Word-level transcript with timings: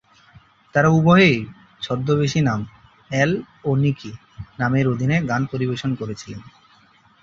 তারা 0.75 0.89
উভয়েই 0.89 1.37
ছদ্মবেশী 1.81 2.41
নাম 2.41 2.59
"অ্যাল 3.11 3.31
ও 3.65 3.71
নিকি" 3.75 4.11
নামের 4.59 4.85
অধীনে 4.87 5.17
গান 5.29 5.41
পরিবেশন 5.51 5.91
করেছিলেন। 5.95 6.41